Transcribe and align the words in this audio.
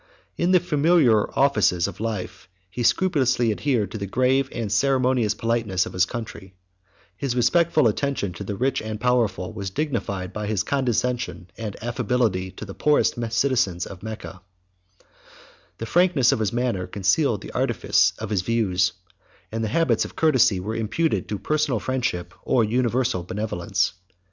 In 0.35 0.49
the 0.49 0.59
familiar 0.59 1.29
offices 1.37 1.87
of 1.87 1.99
life 1.99 2.49
he 2.71 2.81
scrupulously 2.81 3.51
adhered 3.51 3.91
to 3.91 3.99
the 3.99 4.07
grave 4.07 4.49
and 4.51 4.71
ceremonious 4.71 5.35
politeness 5.35 5.85
of 5.85 5.93
his 5.93 6.07
country: 6.07 6.55
his 7.15 7.35
respectful 7.35 7.87
attention 7.87 8.33
to 8.33 8.43
the 8.43 8.55
rich 8.55 8.81
and 8.81 8.99
powerful 8.99 9.53
was 9.53 9.69
dignified 9.69 10.33
by 10.33 10.47
his 10.47 10.63
condescension 10.63 11.51
and 11.55 11.75
affability 11.83 12.49
to 12.49 12.65
the 12.65 12.73
poorest 12.73 13.13
citizens 13.31 13.85
of 13.85 14.01
Mecca: 14.01 14.41
the 15.77 15.85
frankness 15.85 16.31
of 16.31 16.39
his 16.39 16.51
manner 16.51 16.87
concealed 16.87 17.41
the 17.41 17.51
artifice 17.51 18.13
of 18.17 18.31
his 18.31 18.41
views; 18.41 18.93
and 19.51 19.63
the 19.63 19.67
habits 19.67 20.03
of 20.03 20.15
courtesy 20.15 20.59
were 20.59 20.75
imputed 20.75 21.29
to 21.29 21.37
personal 21.37 21.79
friendship 21.79 22.33
or 22.41 22.63
universal 22.63 23.21
benevolence. 23.21 23.93